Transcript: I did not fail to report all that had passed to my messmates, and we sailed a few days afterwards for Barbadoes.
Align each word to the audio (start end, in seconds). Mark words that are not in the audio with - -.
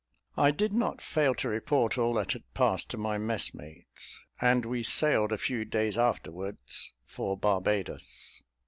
I 0.35 0.49
did 0.49 0.73
not 0.73 0.99
fail 0.99 1.35
to 1.35 1.47
report 1.49 1.95
all 1.95 2.15
that 2.15 2.31
had 2.31 2.51
passed 2.55 2.89
to 2.89 2.97
my 2.97 3.19
messmates, 3.19 4.19
and 4.41 4.65
we 4.65 4.81
sailed 4.81 5.31
a 5.31 5.37
few 5.37 5.63
days 5.63 5.95
afterwards 5.95 6.91
for 7.05 7.37
Barbadoes. 7.37 8.41